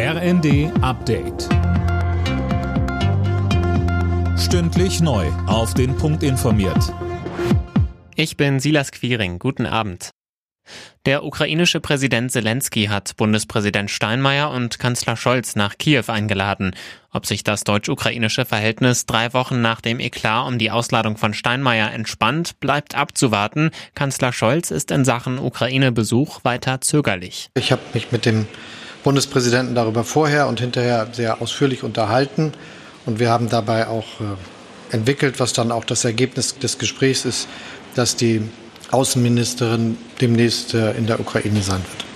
[0.00, 1.48] RND Update.
[4.38, 5.26] Stündlich neu.
[5.48, 6.94] Auf den Punkt informiert.
[8.14, 9.40] Ich bin Silas Quiring.
[9.40, 10.10] Guten Abend.
[11.04, 16.76] Der ukrainische Präsident Zelensky hat Bundespräsident Steinmeier und Kanzler Scholz nach Kiew eingeladen.
[17.10, 21.92] Ob sich das deutsch-ukrainische Verhältnis drei Wochen nach dem Eklat um die Ausladung von Steinmeier
[21.92, 23.72] entspannt, bleibt abzuwarten.
[23.96, 27.50] Kanzler Scholz ist in Sachen Ukraine-Besuch weiter zögerlich.
[27.54, 28.46] Ich habe mich mit dem
[29.04, 32.52] Bundespräsidenten darüber vorher und hinterher sehr ausführlich unterhalten.
[33.06, 37.48] Und wir haben dabei auch äh, entwickelt, was dann auch das Ergebnis des Gesprächs ist,
[37.94, 38.42] dass die
[38.90, 42.08] Außenministerin demnächst äh, in der Ukraine sein wird.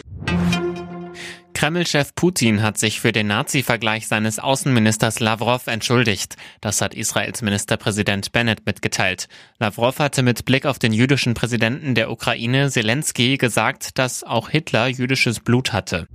[1.63, 6.35] Kreml-Chef Putin hat sich für den Nazi-Vergleich seines Außenministers Lavrov entschuldigt.
[6.61, 9.29] Das hat Israels Ministerpräsident Bennett mitgeteilt.
[9.61, 14.89] Lavrov hatte mit Blick auf den jüdischen Präsidenten der Ukraine, Zelensky, gesagt, dass auch Hitler
[14.89, 16.09] jüdisches Blut hatte.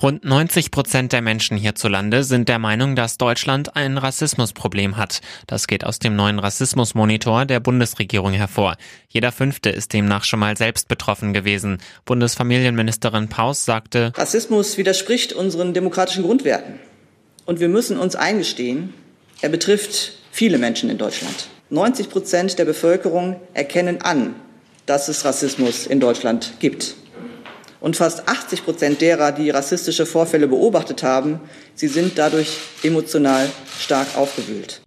[0.00, 5.20] Rund 90 Prozent der Menschen hierzulande sind der Meinung, dass Deutschland ein Rassismusproblem hat.
[5.48, 8.76] Das geht aus dem neuen Rassismusmonitor der Bundesregierung hervor.
[9.08, 11.78] Jeder Fünfte ist demnach schon mal selbst betroffen gewesen.
[12.04, 16.78] Bundesfamilienministerin Paus sagte, Rassismus widerspricht unseren demokratischen Grundwerten.
[17.44, 18.94] Und wir müssen uns eingestehen,
[19.40, 21.48] er betrifft viele Menschen in Deutschland.
[21.70, 24.36] 90 Prozent der Bevölkerung erkennen an,
[24.86, 26.94] dass es Rassismus in Deutschland gibt
[27.80, 31.40] und fast 80 Prozent derer, die rassistische Vorfälle beobachtet haben,
[31.74, 33.48] sie sind dadurch emotional
[33.78, 34.82] stark aufgewühlt.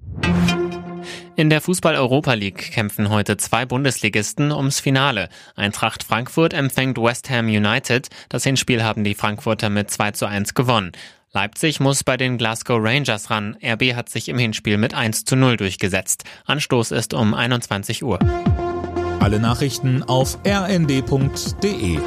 [1.36, 5.30] In der Fußball-Europa League kämpfen heute zwei Bundesligisten ums Finale.
[5.56, 8.09] Eintracht Frankfurt empfängt West Ham United.
[8.30, 10.92] Das Hinspiel haben die Frankfurter mit 2 zu 1 gewonnen.
[11.34, 13.58] Leipzig muss bei den Glasgow Rangers ran.
[13.64, 16.25] RB hat sich im Hinspiel mit 1 zu 0 durchgesetzt.
[16.45, 18.19] Anstoß ist um 21 Uhr.
[19.19, 22.00] Alle Nachrichten auf rnd.de